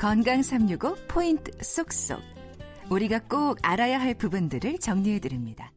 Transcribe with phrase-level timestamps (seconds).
[0.00, 2.22] 건강 365 포인트 쏙쏙.
[2.88, 5.70] 우리가 꼭 알아야 할 부분들을 정리해 드립니다.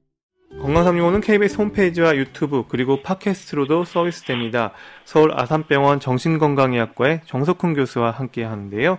[0.62, 4.72] 건강 365는 KBS 홈페이지와 유튜브 그리고 팟캐스트로도 서비스됩니다.
[5.04, 8.98] 서울 아산병원 정신건강의학과의 정석훈 교수와 함께 하는데요.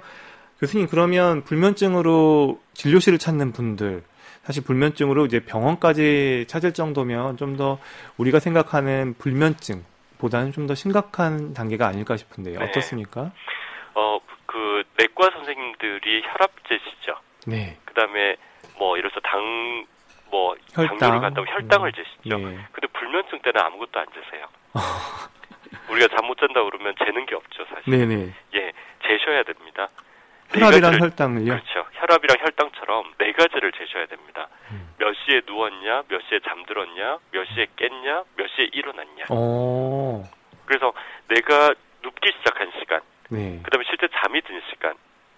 [0.61, 4.03] 교수님 그러면 불면증으로 진료실을 찾는 분들
[4.45, 7.79] 사실 불면증으로 이제 병원까지 찾을 정도면 좀 더
[8.19, 9.85] 우리가 생각하는 불면증
[10.19, 12.59] 보다는 좀 더 심각한 단계가 아닐까 싶은데요.
[12.59, 12.65] 네.
[12.67, 13.33] 어떻습니까?
[13.95, 14.19] 어,
[14.97, 17.15] 그 내과 선생님들이 혈압재시죠.
[17.47, 17.77] 네.
[17.85, 18.37] 그다음에
[18.79, 20.99] 뭐 이래서 당뭐 혈당.
[20.99, 21.93] 당뇨를 간다고 혈당을 음.
[21.93, 22.39] 재시죠.
[22.39, 22.59] 네.
[22.73, 24.47] 근데 불면증 때는 아무것도 안 재세요.
[25.91, 27.91] 우리가 잠 못 잔다 그러면 재는 게 없죠, 사실.
[27.91, 28.33] 네네.
[28.55, 28.73] 예,
[29.07, 29.89] 재셔야 됩니다.
[30.53, 31.53] 네 혈압이랑 가지를- 혈당을요?
[31.53, 31.87] 그렇죠.
[31.93, 34.49] 혈압이랑 혈당처럼 네 가지를 재셔야 됩니다.
[34.71, 34.95] 음.
[34.99, 39.25] 몇 시에 누웠냐, 몇 시에 잠들었냐, 몇 시에 깼냐, 몇 시에 일어났냐.
[39.31, 40.23] 어.
[40.67, 40.93] 그래서
[41.29, 43.01] 내가 눕기 시작한 시간,
[43.35, 43.61] 네.
[43.63, 44.95] 그다음에 실제 잠이 든 시간,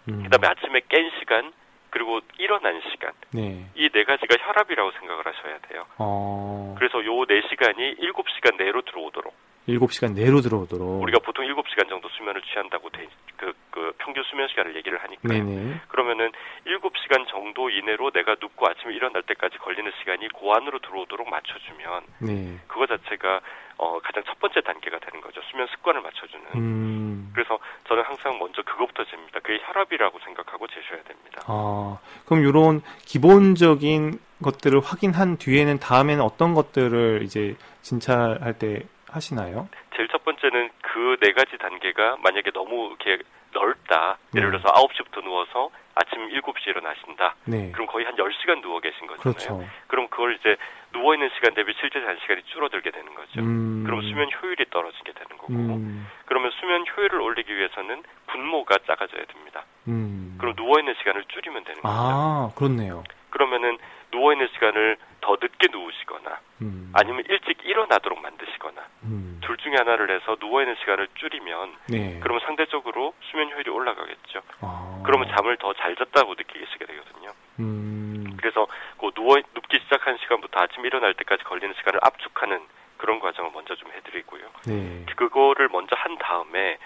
[0.08, 0.22] 음.
[0.24, 1.52] 그다음에 아침에 깬 시간,
[1.90, 3.12] 그리고 일어난 시간.
[3.32, 3.64] 네.
[3.74, 5.86] 이네 가지가 혈압이라고 생각을 하셔야 돼요.
[5.98, 6.74] 어.
[6.78, 9.34] 그래서 요 네 시간이 일곱 시간 내로 들어오도록
[9.68, 11.02] 7시간 내로 들어오도록.
[11.02, 15.28] 우리가 보통 일곱 시간 정도 수면을 취한다고 돼, 그, 그 평균 수면 시간을 얘기를 하니까
[15.28, 15.80] 네네.
[15.88, 16.30] 그러면은
[16.64, 22.58] 일곱 시간 정도 이내로 내가 눕고 아침에 일어날 때까지 걸리는 시간이 고안으로 들어오도록 맞춰주면 네.
[22.68, 23.40] 그거 자체가
[23.78, 25.40] 어, 가장 첫 번째 단계가 되는 거죠.
[25.50, 26.44] 수면 습관을 맞춰주는.
[26.54, 27.30] 음.
[27.34, 29.40] 그래서 저는 항상 먼저 그것부터 잽니다.
[29.40, 31.42] 그게 혈압이라고 생각하고 재셔야 됩니다.
[31.46, 39.68] 아, 그럼 요런 기본적인 것들을 확인한 뒤에는 다음에는 어떤 것들을 이제 진찰할 때 하시나요?
[39.96, 44.18] 제일 첫 번째는 그 네 가지 단계가 만약에 너무 이렇게 넓다.
[44.34, 44.58] 예를 네.
[44.58, 47.36] 들어서 9시부터 누워서 아침 7시에 일어나신다.
[47.46, 47.70] 네.
[47.72, 49.22] 그럼 거의 한 10시간 누워 계신 거잖아요.
[49.22, 49.64] 그렇죠.
[49.88, 50.56] 럼 그걸 이제
[50.92, 53.40] 누워 있는 시간 대비 실제 잔 시간이 줄어들게 되는 거죠.
[53.40, 53.84] 음.
[53.86, 55.52] 그럼 수면 효율이 떨어지게 되는 거고.
[55.54, 56.06] 음.
[56.26, 59.64] 그러면 수면 효율을 올리기 위해서는 분모가 작아져야 됩니다.
[59.88, 60.36] 음.
[60.38, 61.94] 그럼 누워 있는 시간을 줄이면 되는 거죠.
[61.94, 63.04] 아, 그렇네요.
[63.30, 63.78] 그러면은
[64.10, 66.92] 누워 있는 시간을 더 늦게 누우시거나 음.
[66.94, 69.40] 아니면 일찍 일어나도록 만드시거나 음.
[69.42, 72.20] 둘 중에 하나를 해서 누워 있는 시간을 줄이면 네.
[72.22, 74.42] 그러면 상대적으로 수면 효율이 올라가겠죠.
[74.60, 75.02] 아.
[75.04, 77.32] 그러면 잠을 더 잘 잤다고 느끼시게 되거든요.
[77.58, 78.36] 음.
[78.38, 78.68] 그래서
[79.00, 82.60] 그 누워 눕기 시작한 시간부터 아침 일어날 때까지 걸리는 시간을 압축하는
[82.96, 84.42] 그런 과정을 먼저 좀 해드리고요.
[84.68, 85.04] 네.
[85.16, 86.78] 그거를 먼저 한 다음에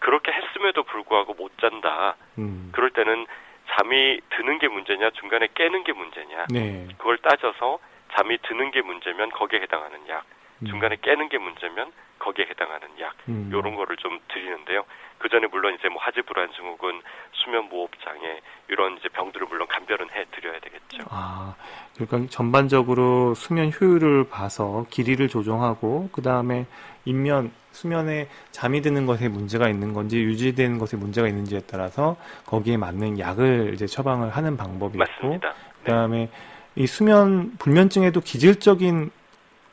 [0.00, 2.16] 그렇게 했음에도 불구하고 못 잔다.
[2.38, 2.70] 음.
[2.74, 3.26] 그럴 때는
[3.70, 5.92] 잠이 드는 게 문제냐, 중간에 깨는 게
[6.50, 6.86] 네.
[6.98, 7.78] 그걸 따져서
[8.14, 10.24] 잠이 드는 게 문제면 거기에 해당하는 약,
[10.62, 10.66] 음.
[10.66, 13.50] 중간에 깨는 게 문제면 거기에 해당하는 약, 음.
[13.52, 14.84] 요런 거를 좀 드리는데요.
[15.18, 17.02] 그 전에 물론 이제 뭐 하지 불안 증후군,
[17.32, 21.04] 수면 무호흡 장애 이런 이제 병들을 물론 감별은 해 드려야 되겠죠.
[21.10, 21.54] 아,
[21.94, 26.66] 그러니까 전반적으로 수면 효율을 봐서 길이를 조정하고 그 다음에
[27.04, 32.16] 인면 수면에 잠이 드는 것에 문제가 있는 건지 유지되는 것에 문제가 있는지에 따라서
[32.46, 35.48] 거기에 맞는 약을 이제 처방을 하는 방법이 있고 맞습니다.
[35.48, 35.73] 네.
[35.84, 36.28] 그다음에
[36.76, 39.10] 이 수면 불면증에도 기질적인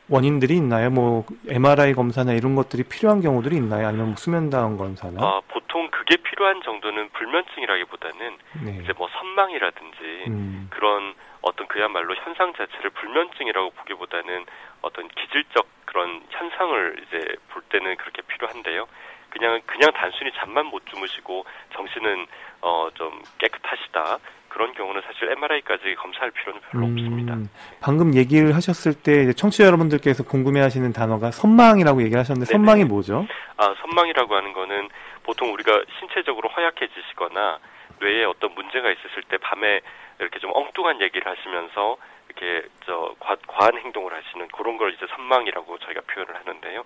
[0.08, 0.90] 원인들이 있나요?
[0.90, 3.88] 뭐 MRI 검사나 이런 것들이 필요한 경우들이 있나요?
[3.88, 5.20] 아니면 뭐 수면 다운 검사나?
[5.22, 8.78] 아, 보통 그게 필요한 정도는 불면증이라기보다는 네.
[8.82, 14.44] 이제 뭐 선망이라든지 음, 그런 어떤 그야말로 현상 자체를 불면증이라고 보기보다는
[14.82, 18.86] 어떤 기질적 그런 현상을 이제 볼 때는 그렇게 필요한데요.
[19.30, 21.44] 그냥 그냥 단순히 잠만 못 주무시고
[21.74, 22.26] 정신은
[22.60, 24.18] 어 좀 깨끗하시다
[24.52, 27.34] 그런 경우는 사실 MRI까지 검사할 필요는 별로 없습니다.
[27.34, 27.48] 음,
[27.80, 32.58] 방금 얘기를 하셨을 때 이제 청취자 여러분들께서 궁금해하시는 단어가 선망이라고 얘기를 하셨는데 네네.
[32.58, 33.26] 선망이 뭐죠?
[33.56, 34.90] 아 선망이라고 하는 거는
[35.22, 37.58] 보통 우리가 신체적으로 허약해지시거나
[38.00, 39.80] 뇌에 어떤 문제가 있으실 때 밤에
[40.18, 41.96] 이렇게 좀 엉뚱한 얘기를 하시면서
[42.28, 46.84] 이렇게 저 과, 과한 행동을 하시는 그런 걸 이제 선망이라고 저희가 표현을 하는데요.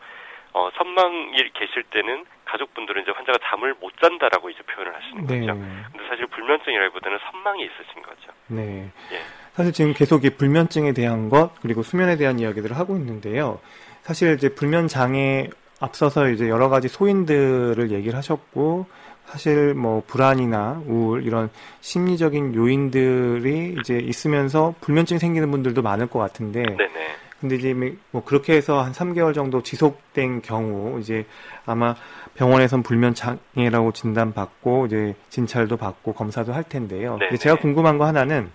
[0.56, 5.40] 어, 선망이 계실 때는 가족분들은 이제 환자가 잠을 못 잔다라고 이제 표현을 하시는 네.
[5.40, 5.52] 거죠.
[5.92, 8.32] 근데 사실 불면증이라기보다는 선망이 있으신 거죠.
[8.46, 8.90] 네.
[9.12, 9.20] 예.
[9.52, 13.60] 사실 지금 계속 이 불면증에 대한 것 그리고 수면에 대한 이야기들을 하고 있는데요.
[14.00, 18.86] 사실 이제 불면 장애 앞서서 이제 여러 가지 소인들을 얘기를 하셨고
[19.26, 21.50] 사실 뭐 불안이나 우울 이런
[21.80, 27.25] 심리적인 요인들이 이제 있으면서 불면증이 생기는 분들도 많을 것 같은데 네네.
[27.46, 27.74] 근데 이제
[28.10, 31.24] 뭐 그렇게 해서 한 3개월 정도 지속된 경우 이제
[31.64, 31.94] 아마
[32.34, 37.18] 병원에선 불면 장애라고 진단받고 이제 진찰도 받고 검사도 할 텐데요.
[37.18, 37.36] 네네.
[37.36, 38.50] 제가 궁금한 거 하나는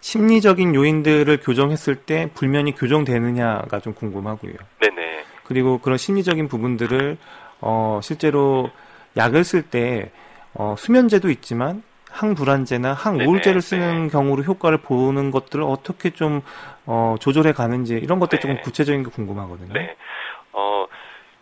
[0.00, 4.54] 심리적인 요인들을 교정했을 때 불면이 교정되느냐가 좀 궁금하고요.
[4.80, 5.24] 네네.
[5.44, 7.18] 그리고 그런 심리적인 부분들을
[7.60, 8.70] 어 실제로
[9.18, 10.10] 약을 쓸때
[10.54, 16.42] 어, 수면제도 있지만 항불안제나 항우울제를 네네, 쓰는 경우로 효과를 보는 것들을 어떻게 좀
[16.86, 18.40] 어, 조절해 가는지 이런 것들 네.
[18.40, 19.72] 조금 구체적인 게 궁금하거든요.
[19.72, 19.96] 네.
[20.52, 20.86] 어,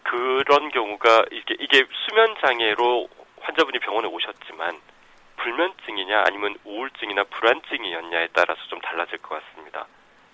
[0.02, 3.08] 그런 경우가 이게, 이게 수면 장애로
[3.40, 4.80] 환자분이 병원에 오셨지만
[5.36, 9.86] 불면증이냐 아니면 우울증이나 불안증이었냐에 따라서 좀 달라질 것 같습니다.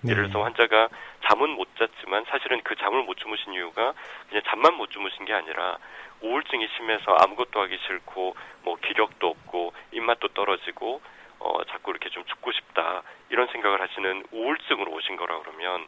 [0.03, 0.11] 네.
[0.11, 0.89] 예를 들어서 환자가
[1.25, 3.93] 잠은 못 잤지만 사실은 그 잠을 못 주무신 이유가
[4.29, 5.77] 그냥 잠만 못 주무신 게 아니라
[6.21, 11.01] 우울증이 심해서 아무것도 하기 싫고 뭐 기력도 없고 입맛도 떨어지고
[11.39, 15.87] 어 자꾸 이렇게 좀 죽고 싶다 이런 생각을 하시는 우울증으로 오신 거라 그러면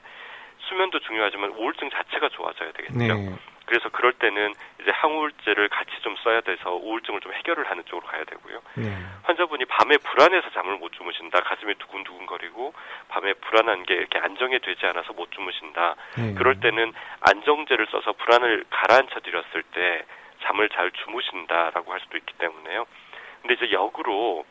[0.59, 2.97] 수면도 중요하지만 우울증 자체가 좋아져야 되겠죠.
[2.97, 3.35] 네.
[3.65, 8.23] 그래서 그럴 때는 이제 항우울제를 같이 좀 써야 돼서 우울증을 좀 해결을 하는 쪽으로 가야
[8.25, 8.61] 되고요.
[8.75, 8.97] 네.
[9.23, 12.73] 환자분이 밤에 불안해서 잠을 못 주무신다, 가슴이 두근두근거리고
[13.09, 15.95] 밤에 불안한 게 이렇게 안정이 되지 않아서 못 주무신다.
[16.17, 16.33] 네.
[16.35, 20.03] 그럴 때는 안정제를 써서 불안을 가라앉혀 드렸을 때
[20.43, 22.85] 잠을 잘 주무신다라고 할 수도 있기 때문에요.
[23.41, 24.45] 근데 이제 역으로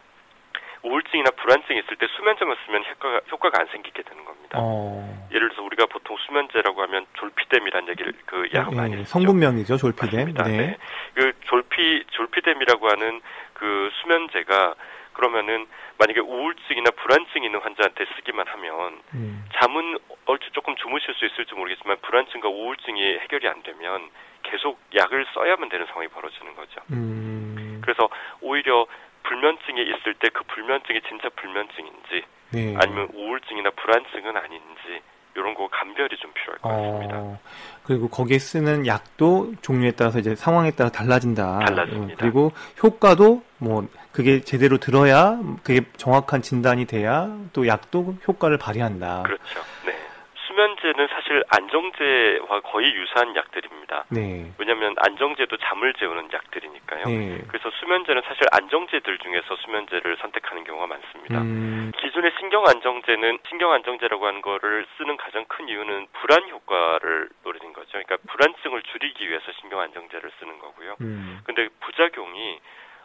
[0.85, 4.59] 우울증이나 불안증이 있을 때 수면제만 쓰면 효과가, 효과가 안 생기게 되는 겁니다.
[4.61, 5.27] 어.
[5.33, 9.05] 예를 들어서 우리가 보통 수면제라고 하면 졸피뎀이라는 얘기를 그약 네, 많이 쓰죠.
[9.05, 10.35] 성분명이죠, 졸피뎀.
[10.35, 10.43] 네.
[10.45, 10.77] 네.
[11.15, 13.21] 그 졸피 졸피뎀이라고 하는
[13.55, 14.75] 그 수면제가
[15.15, 15.67] 그러면은
[15.97, 19.45] 만약에 우울증이나 불안증이 있는 환자한테 쓰기만 하면 음.
[19.55, 19.97] 잠은
[20.27, 24.11] 얼추 조금 주무실 수 있을지 모르겠지만 불안증과 우울증이 해결이 안 되면
[24.43, 26.81] 계속 약을 써야만 되는 상황이 벌어지는 거죠.
[26.91, 27.81] 음.
[27.83, 28.09] 그래서
[28.41, 28.87] 오히려
[29.25, 32.75] 불면증이 있을 때 그 불면증이 진짜 불면증인지 네.
[32.79, 35.03] 아니면 우울증이나 불안증은 아닌지
[35.37, 37.17] 이런 거 감별이 좀 필요할 것 같습니다.
[37.19, 37.39] 어,
[37.85, 41.59] 그리고 거기에 쓰는 약도 종류에 따라서 이제 상황에 따라 달라진다.
[41.67, 42.17] 달라집니다.
[42.21, 49.25] 그리고 효과도 뭐 그게 제대로 들어야 그게 정확한 진단이 돼야 또 약도 효과를 발휘한다.
[49.25, 49.61] 그렇죠.
[50.65, 50.75] 네.
[50.75, 54.05] 수면제는 사실 안정제와 거의 유사한 약들입니다.
[54.11, 54.51] 네.
[54.59, 57.05] 왜냐하면 안정제도 잠을 재우는 약들이니까요.
[57.05, 57.43] 네.
[57.49, 61.41] 그래서 수면제는 사실 안정제들 중에서 수면제를 선택하는 경우가 많습니다.
[61.43, 61.93] 음.
[61.99, 67.91] 기존의 신경 안정제는 신경 안정제라고 하는 거를 쓰는 가장 큰 이유는 불안 효과를 노리는 거죠.
[67.93, 70.97] 그러니까 불안증을 줄이기 위해서 신경 안정제를 쓰는 거고요.
[71.01, 71.41] 음.
[71.45, 72.59] 근데 부작용이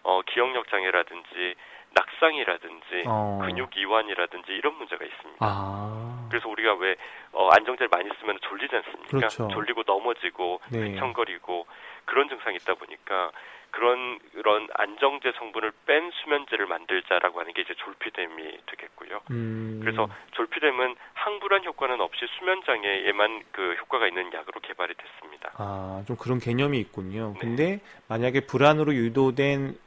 [0.03, 1.55] 어, 기억력 장애라든지
[1.93, 3.39] 낙상이라든지 어.
[3.41, 5.37] 근육 이완이라든지 이런 문제가 있습니다.
[5.39, 6.27] 아.
[6.29, 6.95] 그래서 우리가 왜
[7.31, 9.09] 어, 안정제를 많이 쓰면 졸리지 않습니까?
[9.09, 9.47] 그렇죠.
[9.49, 10.91] 졸리고 넘어지고 네.
[10.91, 11.65] 휘청거리고
[12.05, 13.31] 그런 증상이 있다 보니까
[13.71, 19.21] 그런 그런 안정제 성분을 뺀 수면제를 만들자라고 하는 게 이제 졸피뎀이 되겠고요.
[19.31, 19.79] 음.
[19.81, 25.51] 그래서 졸피뎀은 항불안 효과는 없이 수면 장애에만 그 효과가 있는 약으로 개발이 됐습니다.
[25.57, 27.33] 아, 좀 그런 개념이 있군요.
[27.33, 27.39] 네.
[27.39, 29.77] 근데 만약에 불안으로 유도된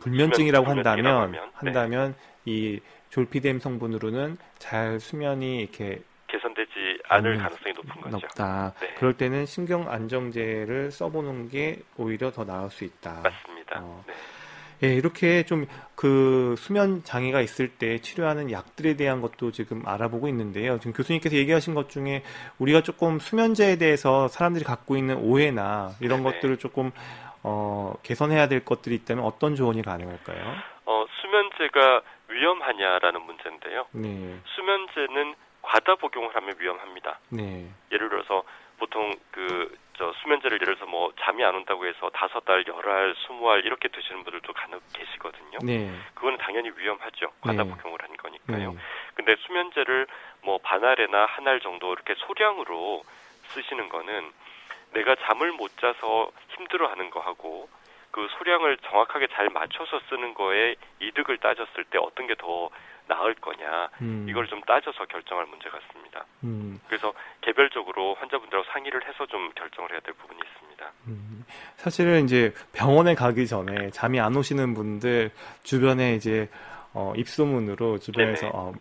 [0.00, 1.38] 불면증이라고 한다면 네.
[1.54, 2.14] 한다면
[2.44, 2.80] 이
[3.10, 6.70] 졸피뎀 성분으로는 잘 수면이 이렇게 개선되지
[7.08, 8.16] 않을 가능성이 높은 거죠.
[8.18, 8.74] 높다.
[8.80, 8.94] 네.
[8.98, 13.22] 그럴 때는 신경 안정제를 써보는 게 오히려 더 나을 수 있다.
[13.22, 13.80] 맞습니다.
[13.80, 14.04] 어.
[14.06, 14.14] 네.
[14.84, 15.66] 예, 이렇게 좀
[15.98, 20.78] 그 수면 장애가 있을 때 치료하는 약들에 대한 것도 지금 알아보고 있는데요.
[20.78, 22.22] 지금 교수님께서 얘기하신 것 중에
[22.58, 26.30] 우리가 조금 수면제에 대해서 사람들이 갖고 있는 오해나 이런 네.
[26.30, 26.92] 것들을 조금
[27.42, 30.54] 어, 개선해야 될 것들이 있다면 어떤 조언이 가능할까요?
[30.86, 33.86] 어, 수면제가 위험하냐라는 문제인데요.
[33.92, 34.38] 네.
[34.44, 37.18] 수면제는 과다 복용을 하면 위험합니다.
[37.30, 37.68] 네.
[37.92, 38.42] 예를 들어서
[38.78, 43.16] 보통 그 저 수면제를 예를 들어서 뭐 잠이 안 온다고 해서 다섯 달, 열 알,
[43.26, 45.58] 스무 알 이렇게 드시는 분들도 간혹 계시거든요.
[45.64, 45.92] 네.
[46.14, 47.32] 그거는 당연히 위험하죠.
[47.40, 47.68] 과다 네.
[47.70, 48.72] 복용을 한 거니까요.
[48.74, 48.78] 네.
[49.16, 50.06] 근데 수면제를
[50.42, 53.02] 뭐 반알이나 한 알 정도 이렇게 소량으로
[53.48, 54.30] 쓰시는 거는
[54.92, 57.68] 내가 잠을 못 자서 힘들어하는 거하고
[58.10, 62.70] 그 소량을 정확하게 잘 맞춰서 쓰는 거에 이득을 따졌을 때 어떤 게 더
[63.08, 64.26] 나을 거냐 음.
[64.28, 66.24] 이걸 좀 따져서 결정할 문제 같습니다.
[66.44, 66.78] 음.
[66.86, 70.92] 그래서 개별적으로 환자분들하고 상의를 해서 좀 결정을 해야 될 부분이 있습니다.
[71.08, 71.44] 음.
[71.76, 75.30] 사실은 이제 병원에 가기 전에 잠이 안 오시는 분들
[75.64, 76.48] 주변에 이제
[76.92, 78.72] 어, 입소문으로 주변에서 어,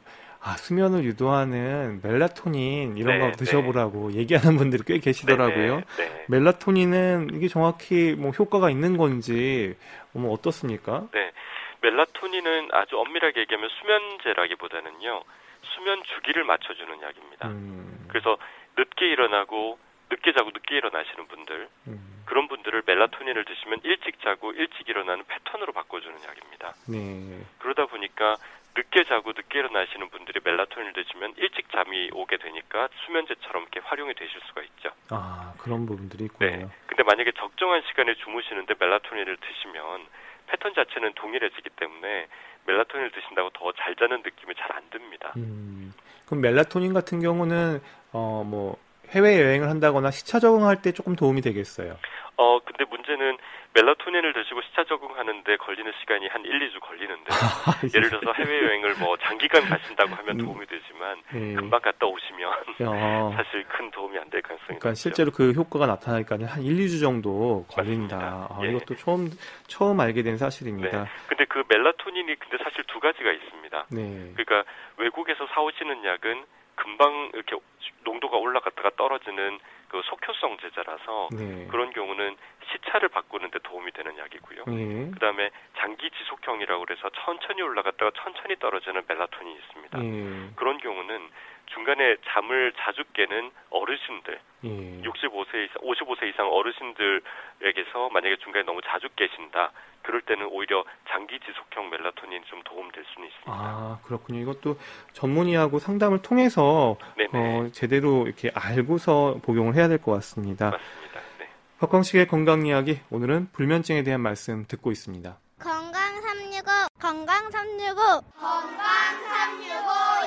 [0.48, 4.20] 아, 수면을 유도하는 멜라토닌 이런 네, 거 드셔보라고 네.
[4.24, 5.76] 얘기하는 분들이 꽤 계시더라고요.
[5.76, 9.76] 네, 네, 멜라토닌은 이게 정확히 뭐 효과가 있는 건지
[10.14, 11.10] 뭐 어떻습니까?
[11.12, 11.34] 네.
[11.82, 15.24] 멜라토닌은 아주 엄밀하게 얘기하면 수면제라기보다는요.
[15.64, 17.50] 수면 주기를 맞춰주는 약입니다.
[17.50, 18.06] 음.
[18.08, 18.38] 그래서
[18.78, 19.78] 늦게 일어나고
[20.10, 22.24] 늦게 자고 늦게 일어나시는 분들 음.
[22.26, 26.74] 그런 분들을 멜라토닌을 드시면 일찍 자고 일찍 일어나는 패턴으로 바꿔주는 약입니다.
[26.88, 27.40] 네.
[27.60, 28.36] 그러다 보니까
[28.78, 34.40] 늦게 자고 늦게 일어나시는 분들이 멜라토닌을 드시면 일찍 잠이 오게 되니까 수면제처럼 이렇게 활용이 되실
[34.48, 34.90] 수가 있죠.
[35.10, 36.50] 아 그런 부분들이 있군요.
[36.50, 36.68] 네.
[36.86, 40.06] 근데 만약에 적정한 시간에 주무시는데 멜라토닌을 드시면
[40.48, 42.28] 패턴 자체는 동일해지기 때문에
[42.68, 45.34] 멜라토닌을 드신다고 더 잘 자는 느낌이 잘 안 듭니다.
[45.38, 45.94] 음,
[46.28, 47.82] 그럼 멜라토닌 같은 경우는
[48.14, 48.78] 어 뭐
[49.10, 51.98] 해외 여행을 한다거나 시차 적응할 때 조금 도움이 되겠어요.
[52.38, 53.38] 어, 근데 문제는
[53.74, 59.18] 멜라토닌을 드시고 시차 적응하는데 걸리는 시간이 한 1, 2주 걸리는데 아, 예를 들어서 해외여행을 뭐
[59.18, 60.46] 장기간 가신다고 하면 음.
[60.46, 61.54] 도움이 되지만 예.
[61.56, 62.52] 금방 갔다 오시면
[62.82, 65.00] 야, 사실 큰 도움이 안 될 가능성이 그러니까 높죠.
[65.00, 68.18] 실제로 그 효과가 나타나니까 한 1, 2주 정도 걸린다.
[68.52, 68.70] 아, 예.
[68.70, 69.30] 이것도 처음
[69.68, 71.06] 처음 알게 된 사실입니다.
[71.28, 73.86] 근데 그 멜라토닌이 근데 사실 두 가지가 있습니다.
[73.92, 74.34] 네.
[74.36, 77.56] 그러니까 외국에서 사오시는 약은 금방 이렇게
[78.04, 81.68] 농도가 올라갔다가 떨어지는 그 속효성 제제라서 네.
[81.70, 82.36] 그런 경우는
[82.72, 84.64] 시차를 바꾸는데 도움이 되는 약이고요.
[84.68, 85.12] 예.
[85.12, 90.04] 그다음에 장기 지속형이라고 그래서 천천히 올라갔다가 천천히 떨어지는 멜라토닌이 있습니다.
[90.04, 90.50] 예.
[90.56, 91.30] 그런 경우는
[91.74, 94.70] 중간에 잠을 자주 깨는 어르신들, 예.
[95.04, 99.72] 65세 이상, 55세 이상 어르신들에게서 만약에 중간에 너무 자주 깨신다.
[100.02, 103.52] 그럴 때는 오히려 장기 지속형 멜라토닌이 좀 도움될 수는 있습니다.
[103.52, 104.40] 아, 그렇군요.
[104.40, 104.78] 이것도
[105.14, 107.30] 전문의하고 상담을 통해서 네네.
[107.34, 110.72] 어, 제대로 이렇게 알고서 복용을 해야 될 것 같습니다.
[110.72, 111.20] 맞습니다.
[111.40, 111.50] 네.
[111.80, 115.38] 박광식의 건강 이야기 오늘은 불면증에 대한 말씀 듣고 있습니다.
[115.60, 117.96] 건강 365 건강 365
[118.40, 118.88] 건강
[119.28, 120.27] 365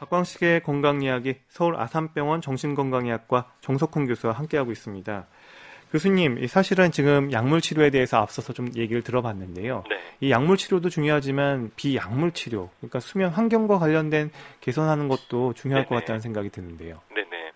[0.00, 5.26] 박광식의 건강 이야기 서울 아산병원 정신건강의학과 정석훈 교수와 함께하고 있습니다.
[5.92, 9.84] 교수님, 이 사실은 지금 약물 치료에 대해서 앞서서 좀 얘기를 들어봤는데요.
[9.90, 10.00] 네.
[10.20, 14.30] 이 약물 치료도 중요하지만 비약물 치료, 그러니까 수면 환경과 관련된
[14.60, 16.00] 개선하는 것도 중요할 것 네네.
[16.00, 16.96] 같다는 생각이 드는데요.
[17.12, 17.52] 네네.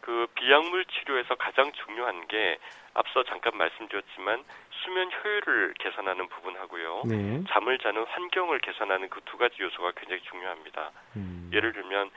[0.00, 2.58] 그 비약물 치료에서 가장 중요한 게
[2.94, 4.44] 앞서 잠깐 말씀드렸지만
[4.84, 7.02] 수면 효율을 개선하는 부분하고요.
[7.06, 7.42] 네.
[7.48, 10.90] 잠을 자는 환경을 개선하는 그 두 가지 요소가 굉장히 중요합니다.
[11.16, 11.50] 음.
[11.54, 12.10] 예를 들면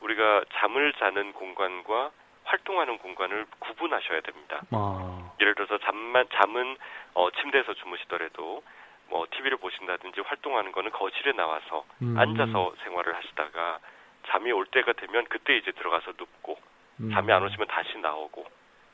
[0.00, 2.10] 우리가 잠을 자는 공간과
[2.44, 4.62] 활동하는 공간을 구분하셔야 됩니다.
[4.70, 6.76] 아, 예를 들어서 잠만 잠은
[7.14, 8.62] 어, 침대에서 주무시더라도
[9.08, 12.16] 뭐 TV를 보신다든지 활동하는 거는 거실에 나와서 음.
[12.16, 13.80] 앉아서 생활을 하시다가
[14.28, 16.56] 잠이 올 때가 되면 그때 이제 들어가서 눕고
[17.00, 17.10] 음.
[17.12, 18.46] 잠이 안 오시면 다시 나오고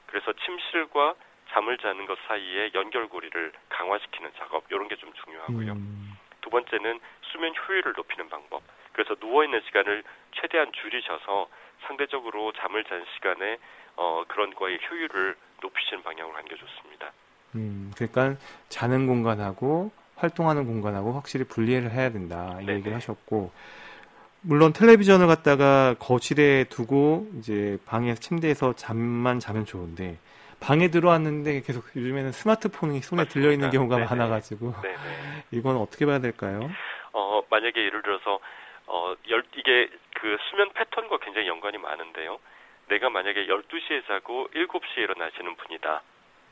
[0.07, 1.15] 그래서 침실과
[1.51, 5.73] 잠을 자는 것 사이에 연결고리를 강화시키는 작업 이런 게 좀 중요하고요.
[5.73, 6.13] 음.
[6.41, 7.01] 두 번째는
[7.33, 8.63] 수면 효율을 높이는 방법.
[8.93, 10.03] 그래서 누워 있는 시간을
[10.41, 11.49] 최대한 줄이셔서
[11.87, 13.59] 상대적으로 잠을 잔 시간에
[13.97, 17.13] 어, 그런 거의 효율을 높이시는 방향으로 게 좋습니다.
[17.57, 18.37] 음, 그러니까
[18.69, 22.69] 자는 공간하고 활동하는 공간하고 확실히 분리를 해야 된다 이.
[22.69, 23.51] 얘기를 하셨고
[24.43, 30.19] 물론 텔레비전을 갖다가 거실에 두고 이제 방에 침대에서 잠만 자면 좋은데
[30.61, 33.71] 방에 들어왔는데 계속 요즘에는 스마트폰이 손에 들려 있는 맞습니다.
[33.73, 34.09] 경우가 네네.
[34.09, 34.97] 많아가지고 네네.
[35.53, 36.71] 이건 어떻게 봐야 될까요?
[37.13, 38.41] 어, 만약에 예를 들어서
[38.87, 42.39] 어, 열, 이게 그 수면 패턴과 굉장히 연관이 많은데요.
[42.89, 46.03] 내가 만약에 12시에 자고 7시에 일어나시는 분이다.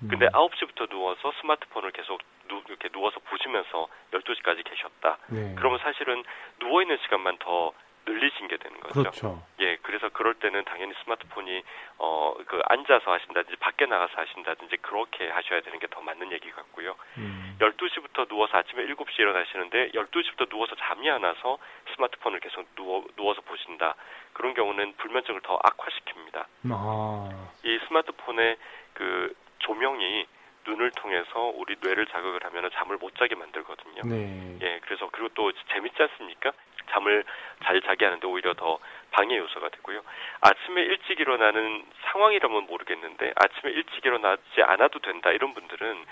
[0.09, 5.19] 근데 음, 9시부터 누워서 스마트폰을 계속 누, 이렇게 누워서 보시면서 12시까지 계셨다.
[5.29, 5.55] 네.
[5.57, 6.25] 그러면 사실은
[6.59, 7.73] 누워 있는 시간만 더
[8.07, 9.01] 늘리신 게 되는 거죠.
[9.03, 9.43] 그렇죠.
[9.61, 11.63] 예, 그래서 그럴 때는 당연히 스마트폰이
[11.99, 16.95] 어 그 앉아서 하신다든지 밖에 나가서 하신다든지 그렇게 하셔야 되는 게 더 맞는 얘기 같고요.
[17.19, 21.59] 음, 12시부터 누워서 아침에 7시에 일어나시는데 12시부터 누워서 잠이 안 와서
[21.95, 23.95] 스마트폰을 계속 누워 누워서 보신다.
[24.33, 26.45] 그런 경우는 불면증을 더 악화시킵니다.
[26.71, 28.57] 아, 이 스마트폰의
[28.95, 30.27] 그 조명이
[30.67, 34.03] 눈을 통해서 우리 뇌를 자극을 하면 잠을 못 자게 만들거든요.
[34.05, 34.59] 네.
[34.63, 36.53] 예, 그래서 그리고 또 재밌지 않습니까?
[36.91, 37.25] 잠을
[37.65, 38.79] 잘 자게 하는데 오히려 더
[39.11, 40.03] 방해 요소가 되고요.
[40.41, 46.05] 아침에 일찍 일어나는 상황이라면 모르겠는데 아침에 일찍 일어나지 않아도 된다 이런 분들은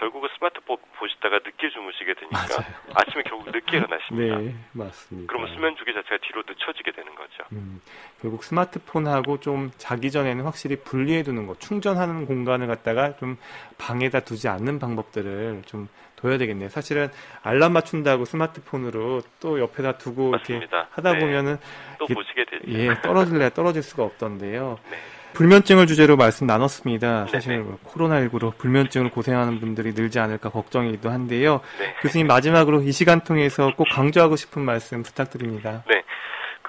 [0.00, 2.74] 결국은 스마트폰 보시다가 늦게 주무시게 되니까 맞아요.
[2.94, 4.38] 아침에 결국 늦게 일어나십니다.
[4.38, 5.30] 네, 맞습니다.
[5.30, 7.44] 그러면 수면 주기 자체가 뒤로 늦춰지게 되는 거죠.
[7.52, 7.80] 음,
[8.22, 13.36] 결국 스마트폰하고 좀 자기 전에는 확실히 분리해 두는 것, 충전하는 공간을 갖다가 좀
[13.76, 16.68] 방에다 두지 않는 방법들을 좀 둬야 되겠네요.
[16.70, 17.08] 사실은
[17.42, 20.88] 알람 맞춘다고 스마트폰으로 또 옆에다 두고 이렇게 맞습니다.
[20.92, 21.18] 하다 네.
[21.18, 21.56] 보면은
[21.98, 22.64] 또 이게- 보시게 되죠.
[22.68, 24.78] 예, 떨어질래 떨어질 수가 없던데요.
[24.90, 24.98] 네.
[25.34, 27.26] 불면증을 주제로 말씀 나눴습니다.
[27.26, 27.76] 사실 네네.
[27.86, 31.60] 코로나19로 불면증을 고생하는 분들이 늘지 않을까 걱정이기도 한데요.
[31.78, 31.94] 네.
[32.02, 35.82] 교수님 마지막으로 이 시간 통해서 꼭 강조하고 싶은 말씀 부탁드립니다.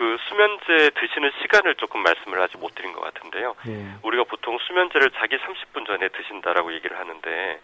[0.02, 3.54] 그 수면제 드시는 시간을 조금 말씀을 아직 못 드린 것 같은데요.
[3.68, 3.86] 네.
[4.02, 7.60] 우리가 보통 수면제를 자기 30분 전에 드신다라고 얘기를 하는데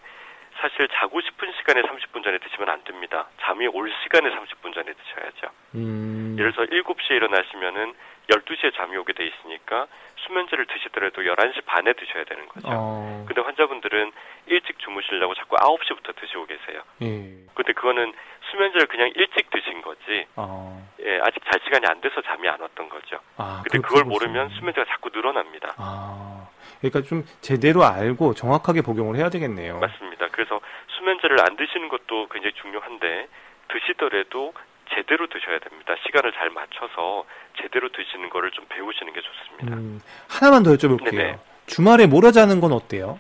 [0.62, 3.28] 사실 자고 싶은 시간에 30분 전에 드시면 안 됩니다.
[3.42, 5.48] 잠이 올 시간에 30분 전에 드셔야죠.
[5.76, 7.96] 음, 예를 들어서 7시에 일어나시면은
[8.30, 9.88] 12시에 잠이 오게 돼 있으니까
[10.18, 12.68] 수면제를 드시더라도 11시 반에 드셔야 되는 거죠.
[12.70, 14.12] 어, 근데 환자분들은
[14.48, 16.82] 일찍 주무시려고 자꾸 9시부터 드시고 계세요.
[17.02, 18.14] 예, 근데 그거는
[18.52, 22.90] 수면제를 그냥 일찍 드신 거지, 어, 예, 아직 잘 시간이 안 돼서 잠이 안 왔던
[22.90, 23.20] 거죠.
[23.38, 24.50] 아, 근데 그걸 모르면.
[24.50, 25.74] 수면제가 자꾸 늘어납니다.
[25.78, 26.48] 아,
[26.80, 29.80] 그러니까 좀 제대로 알고 정확하게 복용을 해야 되겠네요.
[29.80, 30.28] 맞습니다.
[30.32, 33.28] 그래서 수면제를 안 드시는 것도 굉장히 중요한데
[33.70, 34.54] 드시더라도
[34.94, 35.96] 제대로 드셔야 됩니다.
[36.06, 37.26] 시간을 잘 맞춰서
[37.62, 39.78] 제대로 드시는 거를 좀 배우시는 게 좋습니다.
[39.78, 41.12] 음, 하나만 더 여쭤볼게요.
[41.12, 41.38] 네네.
[41.68, 43.20] 주말에 몰아 자는 건 어때요?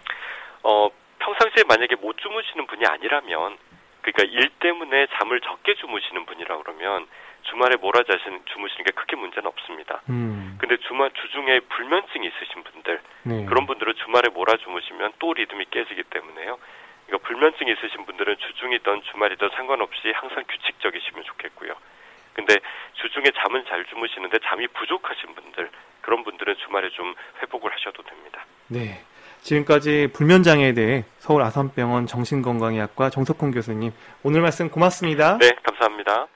[0.64, 3.58] 어, 평상시에 만약에 못 주무시는 분이 아니라면
[4.02, 7.08] 그러니까 일 때문에 잠을 적게 주무시는 분이라 그러면
[7.44, 10.02] 주말에 몰아자신 주무시는 게 크게 문제는 없습니다.
[10.10, 10.58] 음.
[10.60, 13.46] 근데 주말 주중에 불면증이 있으신 분들 네.
[13.46, 16.58] 그런 분들은 주말에 몰아 주무시면 또 리듬이 깨지기 때문에요.
[17.08, 21.74] 그러니까 불면증이 있으신 분들은 주중이든 주말이든 상관없이 항상 규칙적이시면 좋겠고요.
[22.34, 22.56] 근데
[22.94, 25.72] 주중에 잠은 잘 주무시는데 잠이 부족하신 분들
[26.02, 28.46] 그런 분들은 주말에 좀 회복을 하셔도 됩니다.
[28.68, 29.02] 네.
[29.42, 33.92] 지금까지 불면장애에 대해 서울 아산병원 정신건강의학과 정석훈 교수님
[34.24, 35.38] 오늘 말씀 고맙습니다.
[35.38, 36.28] 네, 감사합니다.